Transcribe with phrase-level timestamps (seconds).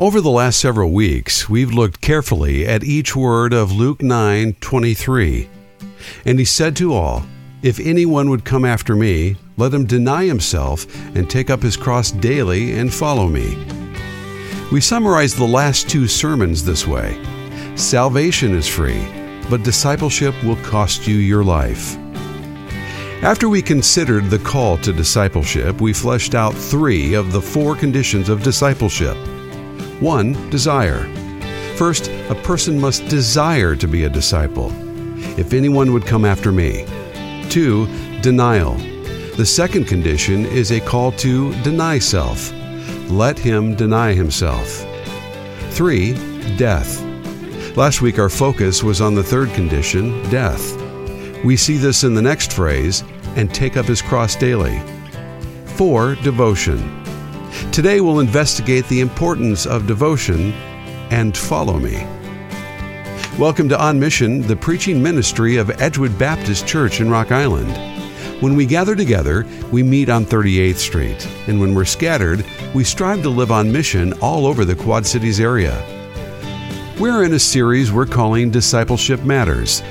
[0.00, 5.46] Over the last several weeks, we've looked carefully at each word of Luke 9:23.
[6.24, 7.26] And he said to all,
[7.62, 12.12] If anyone would come after me, let him deny himself and take up his cross
[12.12, 13.58] daily and follow me.
[14.72, 17.18] We summarize the last two sermons this way
[17.74, 19.06] Salvation is free,
[19.50, 21.98] but discipleship will cost you your life.
[23.22, 28.30] After we considered the call to discipleship, we fleshed out three of the four conditions
[28.30, 29.18] of discipleship.
[30.00, 31.04] One, desire.
[31.76, 34.72] First, a person must desire to be a disciple.
[35.38, 36.86] If anyone would come after me.
[37.50, 37.86] Two,
[38.22, 38.74] denial.
[39.36, 42.52] The second condition is a call to deny self.
[43.10, 44.84] Let him deny himself.
[45.70, 46.14] Three,
[46.56, 47.02] death.
[47.76, 50.76] Last week, our focus was on the third condition, death.
[51.44, 53.04] We see this in the next phrase,
[53.36, 54.80] and take up his cross daily.
[55.76, 56.16] 4.
[56.16, 56.99] Devotion.
[57.72, 60.52] Today we'll investigate the importance of devotion
[61.10, 62.06] and follow me.
[63.38, 67.70] Welcome to On Mission, the preaching ministry of Edgewood Baptist Church in Rock Island.
[68.42, 73.22] When we gather together, we meet on 38th Street, and when we're scattered, we strive
[73.22, 75.74] to live on mission all over the Quad Cities area.
[76.98, 79.82] We're in a series we're calling Discipleship Matters.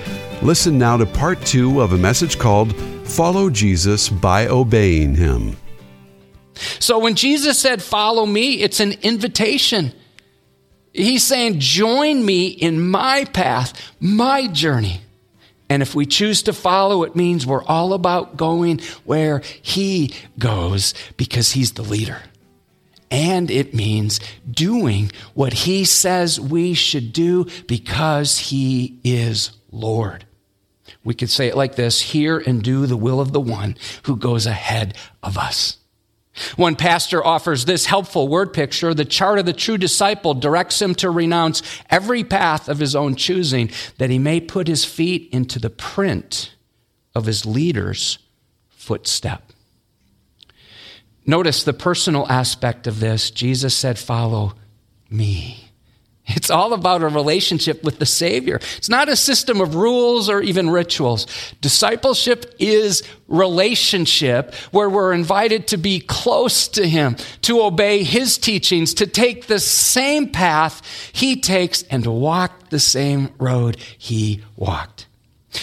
[0.42, 5.58] Listen now to part two of a message called Follow Jesus by Obeying Him.
[6.80, 9.94] So when Jesus said, Follow me, it's an invitation.
[10.94, 15.02] He's saying, Join me in my path, my journey.
[15.70, 20.94] And if we choose to follow, it means we're all about going where He goes
[21.16, 22.22] because He's the leader.
[23.12, 30.26] And it means doing what He says we should do because He is Lord.
[31.04, 34.16] We could say it like this hear and do the will of the one who
[34.16, 35.79] goes ahead of us.
[36.56, 38.94] One pastor offers this helpful word picture.
[38.94, 43.16] The chart of the true disciple directs him to renounce every path of his own
[43.16, 46.56] choosing that he may put his feet into the print
[47.16, 48.20] of his leader's
[48.70, 49.52] footstep.
[51.26, 53.30] Notice the personal aspect of this.
[53.30, 54.54] Jesus said, Follow
[55.10, 55.69] me.
[56.30, 58.60] It's all about a relationship with the Savior.
[58.78, 61.26] It's not a system of rules or even rituals.
[61.60, 68.94] Discipleship is relationship where we're invited to be close to Him, to obey His teachings,
[68.96, 70.82] to take the same path
[71.12, 75.09] He takes, and to walk the same road He walked.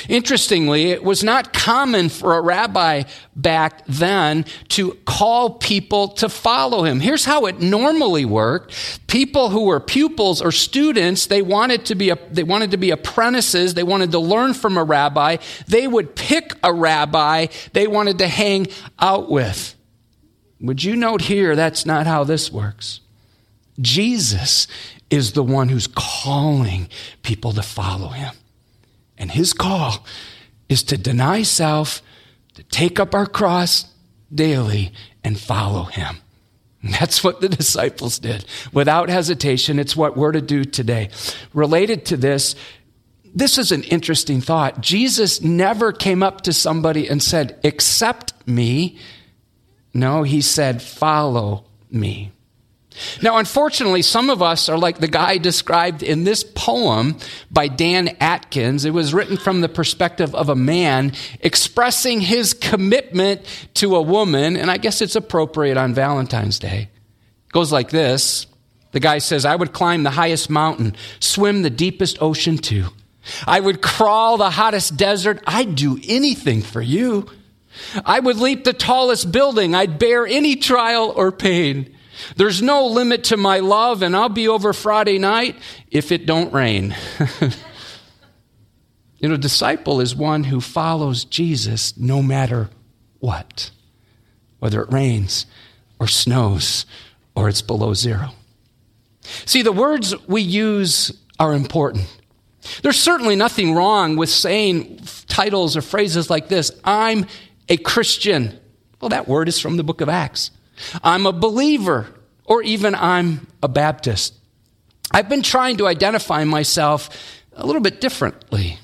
[0.09, 3.05] Interestingly, it was not common for a rabbi
[3.37, 6.99] back then to call people to follow him.
[6.99, 8.75] Here's how it normally worked.
[9.07, 13.75] People who were pupils or students, they wanted to be, they wanted to be apprentices.
[13.75, 15.37] They wanted to learn from a rabbi.
[15.69, 18.67] They would pick a rabbi they wanted to hang
[18.99, 19.75] out with.
[20.61, 23.01] Would you note here that's not how this works?
[23.81, 24.67] Jesus
[25.11, 26.89] is the one who's calling
[27.23, 28.35] people to follow him.
[29.19, 30.05] And his call
[30.69, 32.03] is to deny self,
[32.55, 33.87] to take up our cross
[34.35, 36.19] daily, and follow him.
[36.83, 38.45] And that's what the disciples did.
[38.73, 41.11] Without hesitation, it's what we're to do today.
[41.53, 42.55] Related to this,
[43.35, 44.81] this is an interesting thought.
[44.81, 48.99] Jesus never came up to somebody and said, Accept me.
[49.93, 52.33] No, he said, Follow me.
[53.23, 57.17] Now, unfortunately, some of us are like the guy described in this poem
[57.51, 58.85] by Dan Atkins.
[58.85, 63.43] It was written from the perspective of a man expressing his commitment
[63.75, 66.89] to a woman, and I guess it's appropriate on Valentine's Day.
[67.47, 68.47] It goes like this
[68.93, 72.87] The guy says, I would climb the highest mountain, swim the deepest ocean too.
[73.47, 75.43] I would crawl the hottest desert.
[75.47, 77.29] I'd do anything for you.
[78.05, 79.75] I would leap the tallest building.
[79.75, 81.96] I'd bear any trial or pain.
[82.37, 85.57] There's no limit to my love, and I'll be over Friday night
[85.91, 86.95] if it don't rain.
[89.19, 92.71] you know, disciple is one who follows Jesus no matter
[93.21, 93.71] what,
[94.59, 95.47] whether it rains
[95.99, 96.87] or snows
[97.35, 98.31] or it's below zero.
[99.45, 102.07] See, the words we use are important.
[102.83, 107.27] There's certainly nothing wrong with saying titles or phrases like this I'm
[107.69, 108.59] a Christian.
[109.01, 110.51] Well, that word is from the book of Acts.
[111.03, 112.07] I'm a believer,
[112.47, 114.35] or even I'm a Baptist.
[115.11, 117.11] I've been trying to identify myself
[117.53, 118.79] a little bit differently.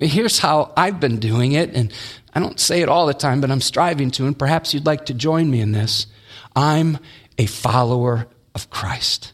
[0.00, 1.92] Here's how I've been doing it, and
[2.34, 5.06] I don't say it all the time, but I'm striving to, and perhaps you'd like
[5.06, 6.06] to join me in this.
[6.56, 6.98] I'm
[7.38, 9.32] a follower of Christ.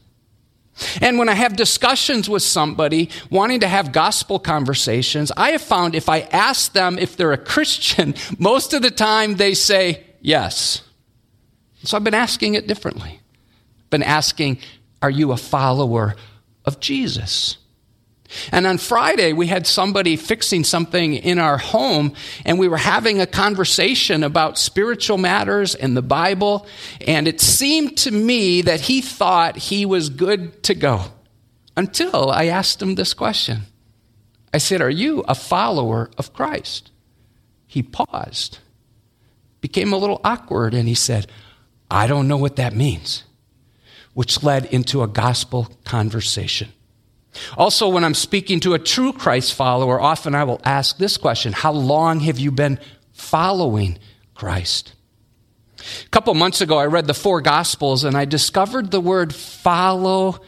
[1.00, 5.94] And when I have discussions with somebody wanting to have gospel conversations, I have found
[5.94, 10.82] if I ask them if they're a Christian, most of the time they say yes.
[11.82, 13.15] So I've been asking it differently.
[13.90, 14.58] Been asking,
[15.02, 16.14] Are you a follower
[16.64, 17.58] of Jesus?
[18.50, 22.12] And on Friday, we had somebody fixing something in our home,
[22.44, 26.66] and we were having a conversation about spiritual matters and the Bible.
[27.06, 31.04] And it seemed to me that he thought he was good to go
[31.76, 33.62] until I asked him this question.
[34.52, 36.90] I said, Are you a follower of Christ?
[37.66, 38.58] He paused,
[39.60, 41.30] became a little awkward, and he said,
[41.90, 43.24] I don't know what that means,
[44.16, 46.72] which led into a gospel conversation.
[47.58, 51.52] Also, when I'm speaking to a true Christ follower, often I will ask this question
[51.52, 52.78] How long have you been
[53.12, 53.98] following
[54.34, 54.94] Christ?
[55.78, 60.40] A couple months ago, I read the four Gospels and I discovered the word follow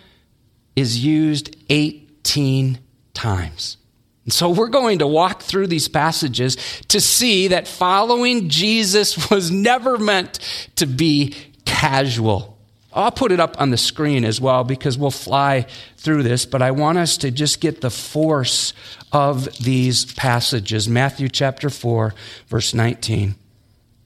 [0.75, 2.79] is used 18
[3.13, 3.77] times.
[4.25, 6.57] And so we're going to walk through these passages
[6.89, 10.39] to see that following Jesus was never meant
[10.77, 11.35] to be
[11.67, 12.58] casual.
[12.93, 16.63] I'll put it up on the screen as well because we'll fly through this, but
[16.63, 18.73] I want us to just get the force
[19.13, 20.89] of these passages.
[20.89, 22.15] Matthew chapter 4,
[22.49, 23.35] verse 19.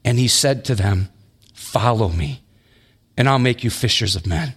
[0.05, 1.11] And he said to them,
[1.55, 2.43] Follow me,
[3.17, 4.55] and I'll make you fishers of men.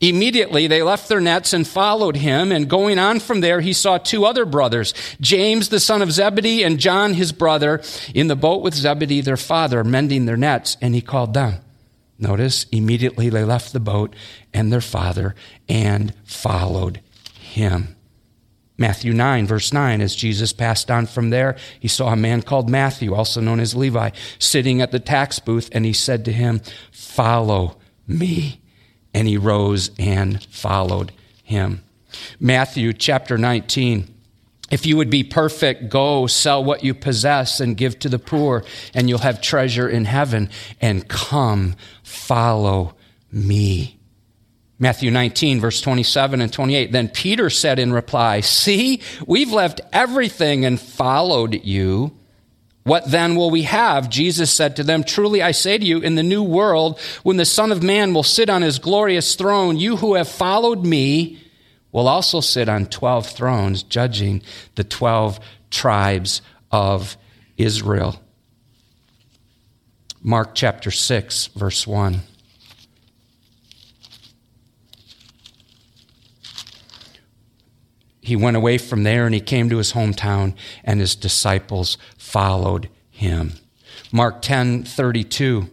[0.00, 3.96] Immediately they left their nets and followed him, and going on from there, he saw
[3.96, 7.80] two other brothers, James the son of Zebedee and John his brother,
[8.12, 11.60] in the boat with Zebedee their father, mending their nets, and he called them.
[12.18, 14.14] Notice, immediately they left the boat
[14.52, 15.34] and their father
[15.68, 17.00] and followed
[17.38, 17.96] him.
[18.78, 22.68] Matthew 9, verse 9, as Jesus passed on from there, he saw a man called
[22.68, 26.60] Matthew, also known as Levi, sitting at the tax booth, and he said to him,
[26.90, 28.60] Follow me.
[29.14, 31.12] And he rose and followed
[31.44, 31.82] him.
[32.40, 34.11] Matthew chapter 19,
[34.72, 38.64] if you would be perfect, go sell what you possess and give to the poor,
[38.94, 40.48] and you'll have treasure in heaven.
[40.80, 42.94] And come, follow
[43.30, 43.98] me.
[44.78, 46.90] Matthew 19, verse 27 and 28.
[46.90, 52.16] Then Peter said in reply, See, we've left everything and followed you.
[52.84, 54.08] What then will we have?
[54.08, 57.44] Jesus said to them, Truly I say to you, in the new world, when the
[57.44, 61.41] Son of Man will sit on his glorious throne, you who have followed me,
[61.92, 64.42] will also sit on 12 thrones, judging
[64.74, 65.38] the 12
[65.70, 67.16] tribes of
[67.56, 68.20] Israel.
[70.22, 72.22] Mark chapter 6, verse 1.
[78.22, 80.54] He went away from there and he came to his hometown,
[80.84, 83.54] and his disciples followed him.
[84.12, 85.68] Mark 10 32.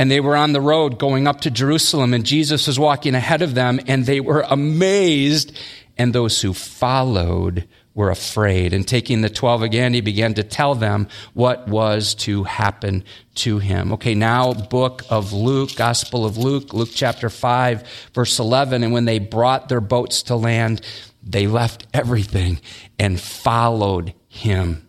[0.00, 3.42] And they were on the road going up to Jerusalem, and Jesus was walking ahead
[3.42, 5.52] of them, and they were amazed,
[5.98, 8.72] and those who followed were afraid.
[8.72, 13.04] And taking the twelve again, he began to tell them what was to happen
[13.34, 13.92] to him.
[13.92, 18.82] Okay, now, book of Luke, Gospel of Luke, Luke chapter 5, verse 11.
[18.82, 20.80] And when they brought their boats to land,
[21.22, 22.58] they left everything
[22.98, 24.88] and followed him.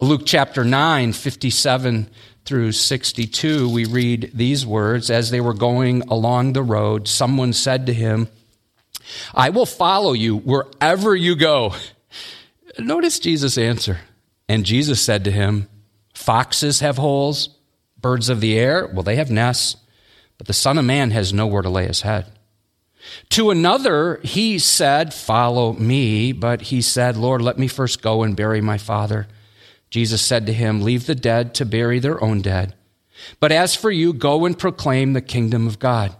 [0.00, 2.10] Luke chapter 9, 57
[2.44, 7.86] through 62, we read these words As they were going along the road, someone said
[7.86, 8.28] to him,
[9.34, 11.74] I will follow you wherever you go.
[12.78, 14.00] Notice Jesus' answer.
[14.48, 15.68] And Jesus said to him,
[16.14, 17.48] Foxes have holes,
[18.00, 19.76] birds of the air, well, they have nests,
[20.38, 22.26] but the Son of Man has nowhere to lay his head.
[23.30, 26.32] To another, he said, Follow me.
[26.32, 29.26] But he said, Lord, let me first go and bury my father.
[29.94, 32.74] Jesus said to him, Leave the dead to bury their own dead.
[33.38, 36.16] But as for you, go and proclaim the kingdom of God.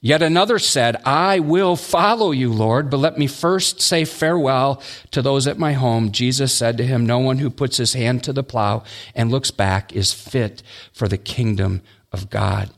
[0.00, 5.20] Yet another said, I will follow you, Lord, but let me first say farewell to
[5.20, 6.10] those at my home.
[6.10, 8.82] Jesus said to him, No one who puts his hand to the plow
[9.14, 10.62] and looks back is fit
[10.94, 12.70] for the kingdom of God.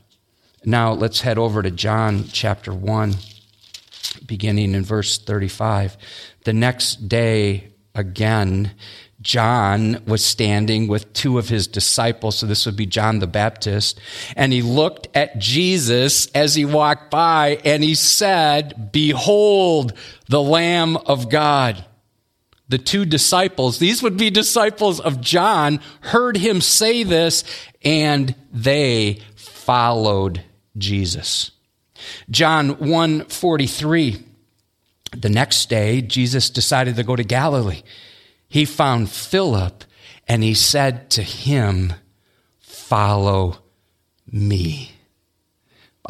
[0.65, 3.15] Now let's head over to John chapter 1,
[4.25, 5.95] beginning in verse 35.
[6.43, 8.71] The next day, again,
[9.21, 13.99] John was standing with two of his disciples, so this would be John the Baptist,
[14.35, 19.93] and he looked at Jesus as he walked by and he said, Behold,
[20.27, 21.85] the Lamb of God.
[22.69, 27.43] The two disciples, these would be disciples of John, heard him say this
[27.83, 30.43] and they followed
[30.77, 31.51] Jesus.
[32.29, 34.23] John 143.
[35.17, 37.81] The next day, Jesus decided to go to Galilee
[38.49, 39.85] he found Philip
[40.27, 41.93] and he said to him,
[42.59, 43.59] Follow
[44.31, 44.91] me.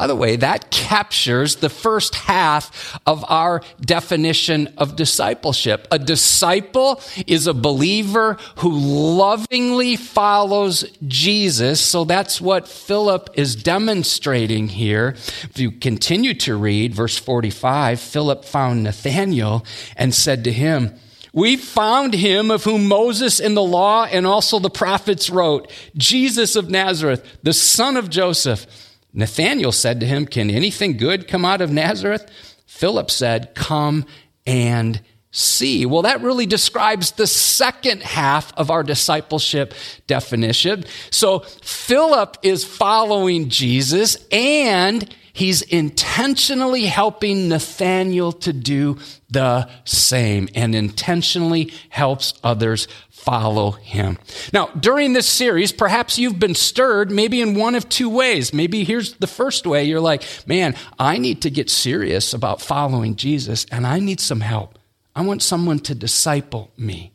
[0.00, 5.86] By the way, that captures the first half of our definition of discipleship.
[5.90, 11.82] A disciple is a believer who lovingly follows Jesus.
[11.82, 15.16] So that's what Philip is demonstrating here.
[15.42, 19.66] If you continue to read verse 45, Philip found Nathanael
[19.98, 20.98] and said to him,
[21.32, 26.56] we found him of whom Moses in the law and also the prophets wrote, Jesus
[26.56, 28.66] of Nazareth, the son of Joseph.
[29.12, 32.30] Nathanael said to him, Can anything good come out of Nazareth?
[32.66, 34.06] Philip said, Come
[34.46, 35.00] and
[35.32, 35.86] see.
[35.86, 39.74] Well, that really describes the second half of our discipleship
[40.06, 40.84] definition.
[41.10, 50.74] So Philip is following Jesus and he's intentionally helping Nathanael to do the same and
[50.74, 54.18] intentionally helps others follow him.
[54.52, 58.54] Now, during this series, perhaps you've been stirred maybe in one of two ways.
[58.54, 63.16] Maybe here's the first way you're like, man, I need to get serious about following
[63.16, 64.78] Jesus and I need some help.
[65.14, 67.12] I want someone to disciple me.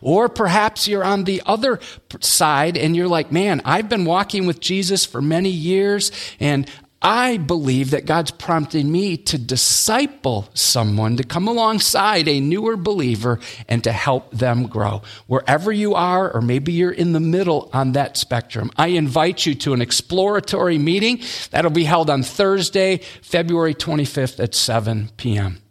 [0.00, 1.78] Or perhaps you're on the other
[2.20, 6.68] side and you're like, man, I've been walking with Jesus for many years and
[7.00, 13.38] I believe that God's prompting me to disciple someone, to come alongside a newer believer
[13.68, 15.02] and to help them grow.
[15.28, 19.54] Wherever you are, or maybe you're in the middle on that spectrum, I invite you
[19.56, 25.62] to an exploratory meeting that'll be held on Thursday, February 25th at 7 p.m.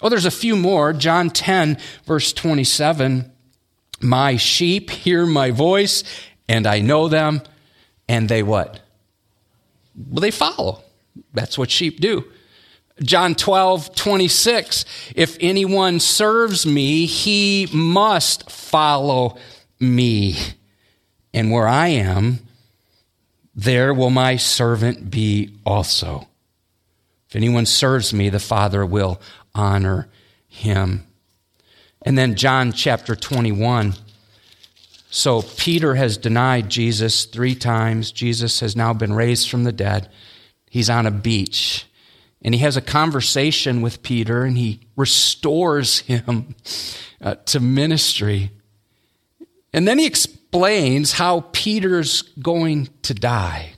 [0.00, 0.92] Oh, there's a few more.
[0.92, 3.30] John 10, verse 27.
[4.00, 6.02] My sheep hear my voice,
[6.48, 7.40] and I know them,
[8.08, 8.80] and they what?
[9.96, 10.82] Well, they follow.
[11.32, 12.24] That's what sheep do.
[13.02, 14.84] John 12, 26.
[15.14, 19.36] If anyone serves me, he must follow
[19.78, 20.36] me.
[21.34, 22.38] And where I am,
[23.54, 26.28] there will my servant be also.
[27.28, 29.20] If anyone serves me, the Father will
[29.54, 30.08] honor
[30.46, 31.06] him.
[32.02, 33.94] And then John chapter 21.
[35.10, 38.12] So Peter has denied Jesus three times.
[38.12, 40.10] Jesus has now been raised from the dead.
[40.68, 41.86] He's on a beach.
[42.42, 46.54] And he has a conversation with Peter and he restores him
[47.20, 48.50] uh, to ministry.
[49.72, 53.72] And then he explains how Peter's going to die.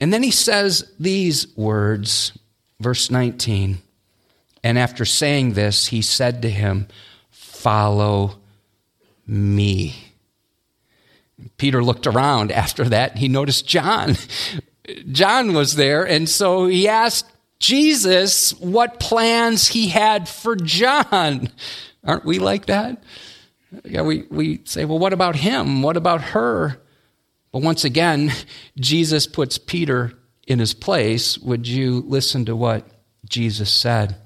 [0.00, 2.32] And then he says these words,
[2.80, 3.78] verse 19.
[4.62, 6.88] And after saying this, he said to him,
[7.30, 8.39] Follow
[9.30, 9.94] me.
[11.56, 13.16] Peter looked around after that.
[13.16, 14.16] He noticed John.
[15.12, 21.48] John was there, and so he asked Jesus what plans he had for John.
[22.04, 23.02] Aren't we like that?
[23.84, 25.82] Yeah, we, we say, well, what about him?
[25.82, 26.80] What about her?
[27.52, 28.32] But once again,
[28.78, 30.12] Jesus puts Peter
[30.46, 31.38] in his place.
[31.38, 32.84] Would you listen to what
[33.28, 34.16] Jesus said?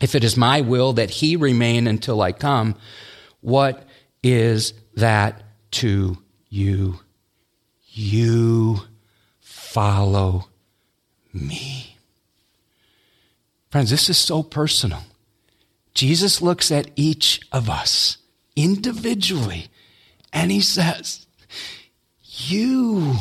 [0.00, 2.76] If it is my will that he remain until I come,
[3.40, 3.86] what
[4.22, 7.00] is that to you?
[7.88, 8.80] You
[9.40, 10.48] follow
[11.32, 11.96] me.
[13.70, 15.02] Friends, this is so personal.
[15.94, 18.18] Jesus looks at each of us
[18.56, 19.68] individually
[20.32, 21.26] and he says,
[22.22, 23.16] You,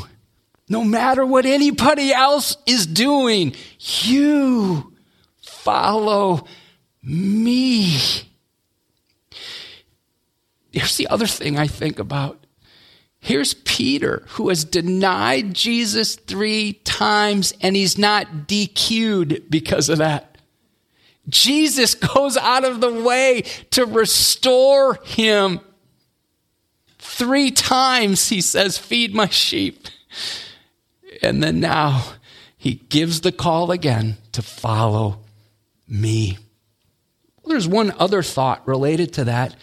[0.69, 4.93] no matter what anybody else is doing, you
[5.41, 6.45] follow
[7.03, 7.97] me.
[10.71, 12.45] Here's the other thing I think about.
[13.19, 20.37] Here's Peter, who has denied Jesus three times, and he's not DQ'd because of that.
[21.29, 25.59] Jesus goes out of the way to restore him.
[26.97, 29.87] Three times he says, Feed my sheep.
[31.21, 32.13] And then now
[32.57, 35.19] he gives the call again to follow
[35.87, 36.37] me.
[37.43, 39.55] Well, there's one other thought related to that.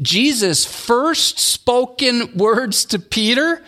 [0.00, 3.62] Jesus' first spoken words to Peter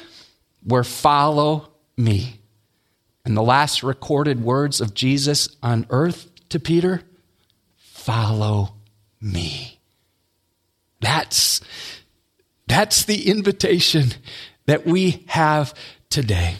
[0.64, 2.40] were, Follow me.
[3.24, 7.02] And the last recorded words of Jesus on earth to Peter,
[7.76, 8.74] Follow
[9.20, 9.78] me.
[11.00, 11.60] That's,
[12.66, 14.12] that's the invitation
[14.66, 15.74] that we have
[16.08, 16.56] today.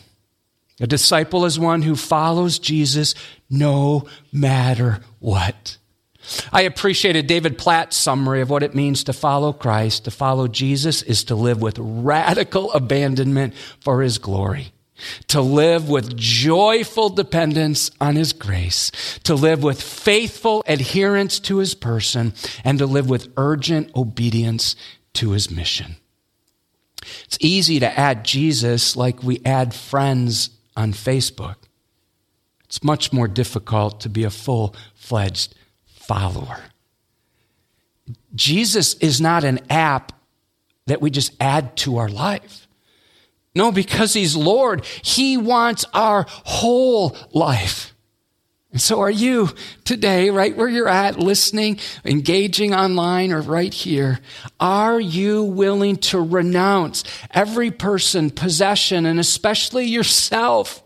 [0.81, 3.15] A disciple is one who follows Jesus
[3.49, 5.79] no matter what.
[6.53, 10.05] I appreciated David Platt's summary of what it means to follow Christ.
[10.05, 14.73] To follow Jesus is to live with radical abandonment for his glory.
[15.29, 18.93] To live with joyful dependence on his grace,
[19.25, 24.77] to live with faithful adherence to his person, and to live with urgent obedience
[25.15, 25.97] to his mission.
[27.25, 31.57] It's easy to add Jesus like we add friends on Facebook.
[32.67, 35.55] It's much more difficult to be a full fledged
[36.03, 36.59] follower.
[38.35, 40.13] Jesus is not an app
[40.87, 42.67] that we just add to our life.
[43.55, 47.93] No, because He's Lord, He wants our whole life.
[48.73, 49.51] And so are you
[49.85, 54.21] today, right where you're at, listening, engaging online, or right here.
[54.59, 60.83] Are you willing to renounce every person, possession, and especially yourself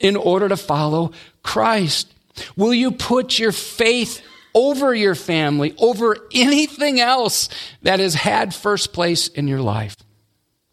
[0.00, 2.10] in order to follow Christ?
[2.56, 4.22] Will you put your faith
[4.56, 7.50] over your family, over anything else
[7.82, 9.96] that has had first place in your life?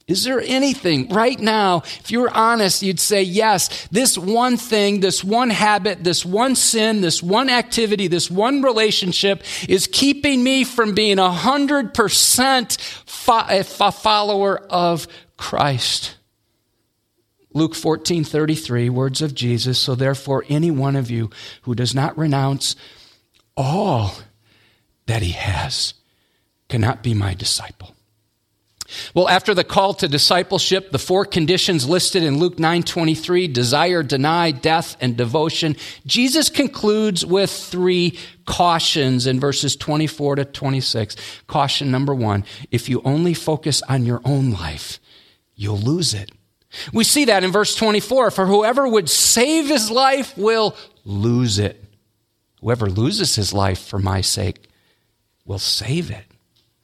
[0.07, 4.99] Is there anything right now, if you were honest, you'd say, yes, this one thing,
[4.99, 10.63] this one habit, this one sin, this one activity, this one relationship is keeping me
[10.63, 12.77] from being a hundred percent
[13.27, 16.15] a follower of Christ.
[17.53, 19.79] Luke 14, 33, words of Jesus.
[19.79, 21.29] So therefore, any one of you
[21.61, 22.75] who does not renounce
[23.55, 24.15] all
[25.05, 25.93] that he has
[26.69, 27.95] cannot be my disciple.
[29.13, 34.51] Well, after the call to discipleship, the four conditions listed in Luke 9:23, desire, deny,
[34.51, 41.15] death, and devotion, Jesus concludes with three cautions in verses 24 to 26.
[41.47, 44.99] Caution number 1, if you only focus on your own life,
[45.55, 46.31] you'll lose it.
[46.91, 51.83] We see that in verse 24, for whoever would save his life will lose it.
[52.63, 54.69] Whoever loses his life for my sake
[55.43, 56.23] will save it.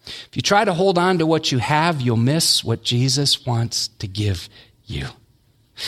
[0.06, 3.88] If you try to hold on to what you have, you'll miss what Jesus wants
[4.00, 4.50] to give
[4.84, 5.08] you.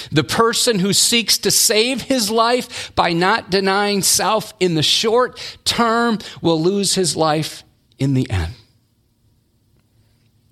[0.09, 5.59] The person who seeks to save his life by not denying self in the short
[5.65, 7.65] term will lose his life
[7.99, 8.53] in the end.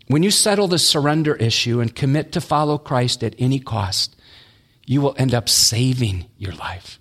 [0.08, 4.20] When you settle the surrender issue and commit to follow Christ at any cost,
[4.86, 7.00] you will end up saving your life.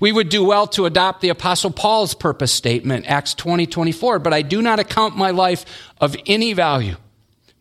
[0.00, 4.18] We would do well to adopt the apostle Paul's purpose statement, Acts 20, 24.
[4.18, 5.64] But I do not account my life
[6.00, 6.96] of any value,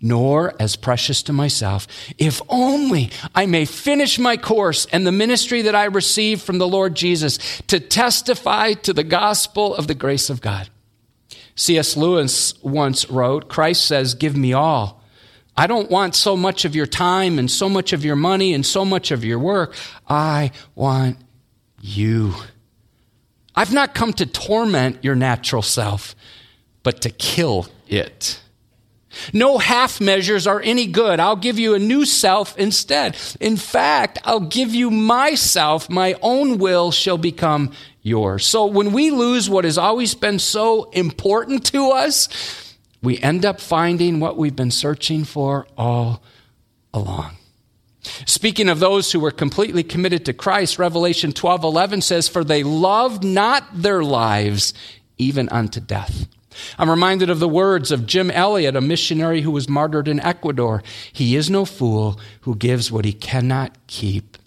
[0.02, 1.88] nor as precious to myself,
[2.18, 6.68] if only I may finish my course and the ministry that I received from the
[6.68, 7.38] Lord Jesus
[7.68, 10.70] to testify to the gospel of the grace of God.
[11.56, 11.96] C.S.
[11.96, 15.02] Lewis once wrote, Christ says, give me all.
[15.56, 18.66] I don't want so much of your time and so much of your money and
[18.66, 19.76] so much of your work.
[20.08, 21.18] I want
[21.82, 22.34] you.
[23.56, 26.16] I've not come to torment your natural self,
[26.84, 28.40] but to kill it.
[29.34, 31.20] No half measures are any good.
[31.20, 33.18] I'll give you a new self instead.
[33.40, 35.90] In fact, I'll give you myself.
[35.90, 38.46] My own will shall become yours.
[38.46, 42.30] So when we lose what has always been so important to us,
[43.04, 46.24] we end up finding what we've been searching for all
[46.94, 47.36] along.
[48.04, 52.64] Speaking of those who were completely committed to Christ, Revelation 12 11 says, For they
[52.64, 54.74] loved not their lives
[55.18, 56.28] even unto death.
[56.78, 60.84] I'm reminded of the words of Jim Elliot, a missionary who was martyred in Ecuador.
[61.14, 64.38] He is no fool who gives what he cannot keep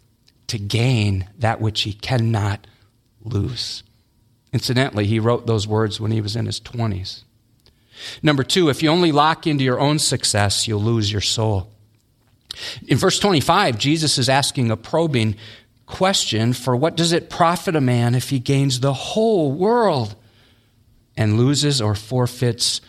[0.49, 2.67] to gain that which he cannot
[3.23, 3.83] lose.
[4.53, 7.23] Incidentally, he wrote those words when he was in his 20s.
[8.23, 11.71] Number two, if you only lock into your own success, you'll lose your soul.
[12.87, 15.37] In verse 25, Jesus is asking a probing
[15.87, 20.15] question for what does it profit a man if he gains the whole world
[21.17, 22.81] and loses or forfeits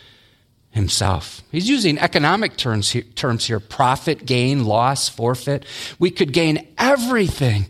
[0.70, 1.42] himself?
[1.52, 5.64] He's using economic terms here, terms here profit, gain, loss, forfeit.
[5.98, 7.66] We could gain everything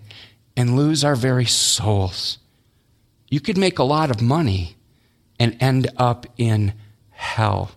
[0.57, 2.39] and lose our very souls.
[3.29, 4.77] You could make a lot of money
[5.39, 6.73] and end up in
[7.11, 7.73] hell.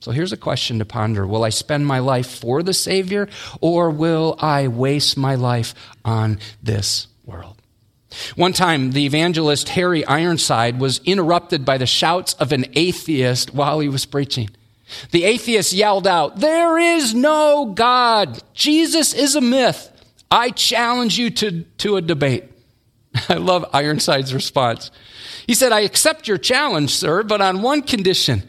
[0.00, 3.28] So here's a question to ponder Will I spend my life for the Savior,
[3.60, 7.56] or will I waste my life on this world?
[8.34, 13.78] One time, the evangelist Harry Ironside was interrupted by the shouts of an atheist while
[13.80, 14.50] he was preaching.
[15.12, 18.42] The atheist yelled out, There is no God.
[18.54, 19.88] Jesus is a myth.
[20.30, 22.44] I challenge you to, to a debate.
[23.28, 24.90] I love Ironside's response.
[25.50, 28.44] He said, I accept your challenge, sir, but on one condition.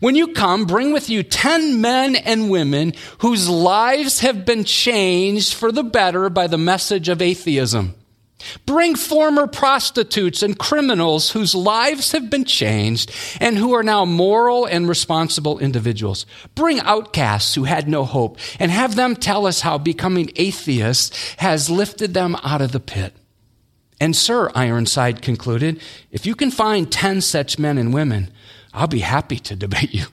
[0.00, 5.52] When you come, bring with you 10 men and women whose lives have been changed
[5.52, 7.94] for the better by the message of atheism.
[8.64, 14.64] Bring former prostitutes and criminals whose lives have been changed and who are now moral
[14.64, 16.24] and responsible individuals.
[16.54, 21.68] Bring outcasts who had no hope and have them tell us how becoming atheists has
[21.68, 23.14] lifted them out of the pit.
[24.00, 25.80] And, sir, Ironside concluded,
[26.10, 28.30] if you can find 10 such men and women,
[28.74, 30.06] I'll be happy to debate you.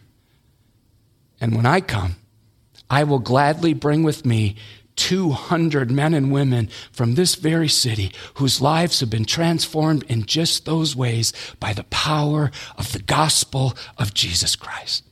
[1.41, 2.15] And when I come,
[2.89, 4.55] I will gladly bring with me
[4.95, 10.65] 200 men and women from this very city whose lives have been transformed in just
[10.65, 15.03] those ways by the power of the gospel of Jesus Christ.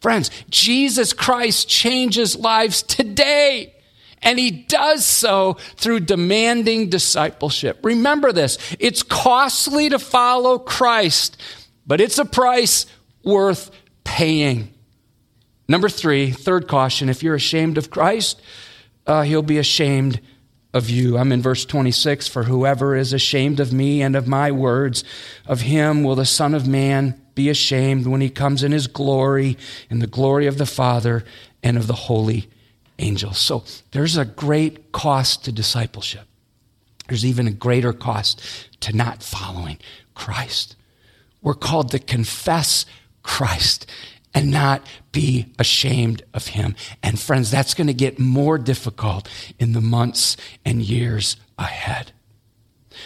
[0.00, 3.74] Friends, Jesus Christ changes lives today.
[4.22, 7.78] And he does so through demanding discipleship.
[7.82, 11.40] Remember this it's costly to follow Christ,
[11.86, 12.86] but it's a price
[13.24, 13.70] worth
[14.04, 14.74] paying.
[15.68, 18.40] Number three, third caution if you're ashamed of Christ,
[19.06, 20.20] uh, he'll be ashamed
[20.72, 21.18] of you.
[21.18, 25.04] I'm in verse 26 For whoever is ashamed of me and of my words,
[25.46, 29.56] of him will the Son of Man be ashamed when he comes in his glory,
[29.90, 31.24] in the glory of the Father
[31.62, 32.48] and of the holy
[32.98, 33.38] angels.
[33.38, 36.26] So there's a great cost to discipleship.
[37.08, 38.42] There's even a greater cost
[38.80, 39.78] to not following
[40.14, 40.76] Christ.
[41.40, 42.84] We're called to confess
[43.22, 43.86] Christ
[44.34, 46.76] and not be ashamed of him.
[47.02, 52.12] And friends, that's going to get more difficult in the months and years ahead.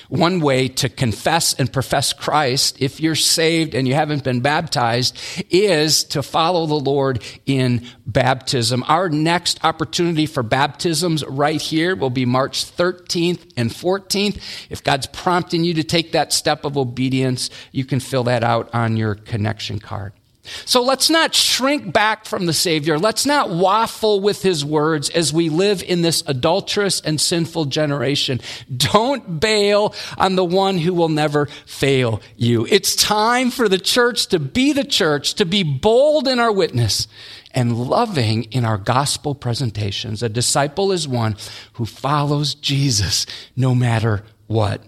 [0.08, 5.18] One way to confess and profess Christ, if you're saved and you haven't been baptized,
[5.50, 8.84] is to follow the Lord in baptism.
[8.86, 14.40] Our next opportunity for baptisms right here will be March 13th and 14th.
[14.70, 18.74] If God's prompting you to take that step of obedience, you can fill that out
[18.74, 20.12] on your connection card.
[20.44, 22.98] So let's not shrink back from the Savior.
[22.98, 28.40] Let's not waffle with His words as we live in this adulterous and sinful generation.
[28.74, 32.66] Don't bail on the one who will never fail you.
[32.70, 37.06] It's time for the church to be the church, to be bold in our witness
[37.52, 40.24] and loving in our gospel presentations.
[40.24, 41.36] A disciple is one
[41.74, 44.82] who follows Jesus no matter what.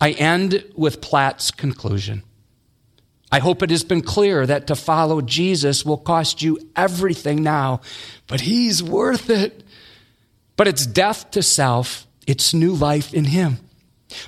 [0.00, 2.22] I end with Platt's conclusion.
[3.30, 7.80] I hope it has been clear that to follow Jesus will cost you everything now,
[8.26, 9.64] but he's worth it.
[10.56, 13.58] But it's death to self, it's new life in him.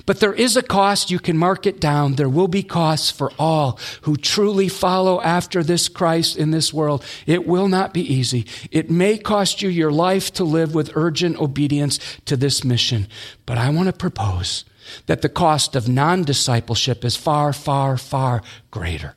[0.05, 2.15] But there is a cost, you can mark it down.
[2.15, 7.03] There will be costs for all who truly follow after this Christ in this world.
[7.25, 8.45] It will not be easy.
[8.71, 13.07] It may cost you your life to live with urgent obedience to this mission.
[13.45, 14.65] But I want to propose
[15.05, 19.15] that the cost of non discipleship is far, far, far greater.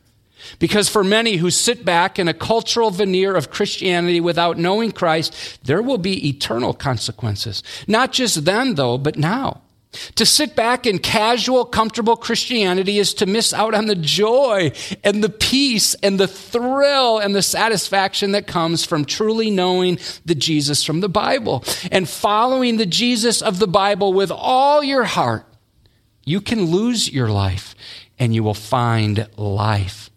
[0.59, 5.61] Because for many who sit back in a cultural veneer of Christianity without knowing Christ,
[5.65, 7.63] there will be eternal consequences.
[7.87, 9.63] Not just then, though, but now.
[10.15, 14.73] To sit back in casual, comfortable Christianity is to miss out on the joy
[15.05, 20.35] and the peace and the thrill and the satisfaction that comes from truly knowing the
[20.35, 25.45] Jesus from the Bible and following the Jesus of the Bible with all your heart
[26.25, 27.75] you can lose your life
[28.19, 30.11] and you will find life.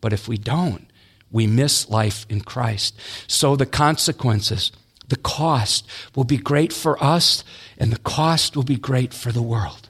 [0.00, 0.90] But if we don't,
[1.30, 2.98] we miss life in Christ.
[3.26, 4.72] So the consequences,
[5.08, 7.44] the cost will be great for us
[7.78, 9.88] and the cost will be great for the world.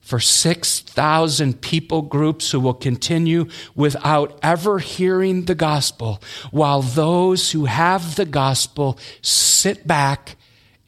[0.00, 7.66] For 6,000 people groups who will continue without ever hearing the gospel, while those who
[7.66, 10.36] have the gospel sit back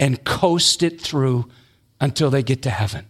[0.00, 1.48] and coast it through
[2.00, 3.06] until they get to heaven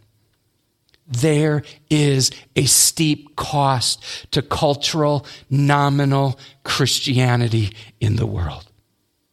[1.12, 8.66] there is a steep cost to cultural, nominal Christianity in the world.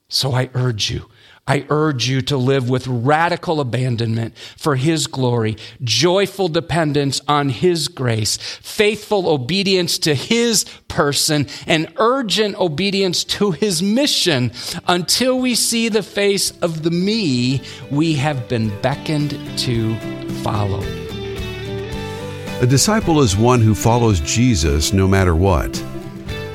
[0.10, 1.06] So I urge you,
[1.50, 7.88] I urge you to live with radical abandonment for His glory, joyful dependence on His
[7.88, 14.52] grace, faithful obedience to His person, and urgent obedience to His mission
[14.88, 19.96] until we see the face of the me we have been beckoned to
[20.44, 20.84] follow.
[22.62, 25.82] A disciple is one who follows Jesus no matter what.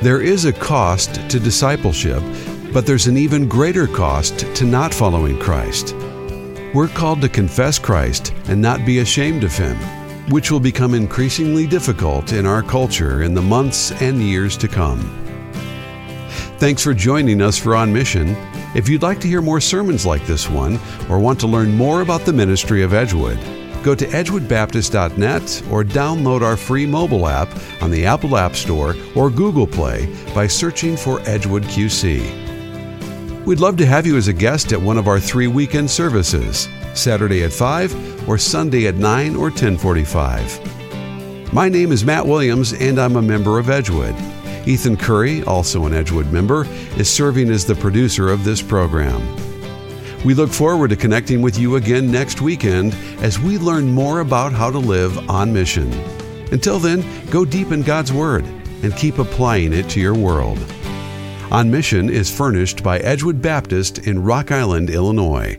[0.02, 2.22] There is a cost to discipleship,
[2.74, 5.94] but there's an even greater cost to not following Christ.
[6.74, 9.78] We're called to confess Christ and not be ashamed of Him,
[10.28, 15.00] which will become increasingly difficult in our culture in the months and years to come.
[16.58, 18.36] Thanks for joining us for On Mission.
[18.74, 22.02] If you'd like to hear more sermons like this one or want to learn more
[22.02, 23.38] about the ministry of Edgewood,
[23.84, 27.50] Go to edgewoodbaptist.net or download our free mobile app
[27.82, 33.44] on the Apple App Store or Google Play by searching for Edgewood QC.
[33.44, 36.66] We'd love to have you as a guest at one of our three weekend services,
[36.94, 41.52] Saturday at 5 or Sunday at 9 or 1045.
[41.52, 44.14] My name is Matt Williams and I'm a member of Edgewood.
[44.66, 46.64] Ethan Curry, also an Edgewood member,
[46.96, 49.20] is serving as the producer of this program.
[50.24, 54.52] We look forward to connecting with you again next weekend as we learn more about
[54.52, 55.92] how to live on mission.
[56.50, 58.44] Until then, go deep in God's Word
[58.82, 60.58] and keep applying it to your world.
[61.50, 65.58] On Mission is furnished by Edgewood Baptist in Rock Island, Illinois.